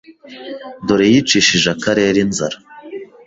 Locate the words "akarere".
1.75-2.17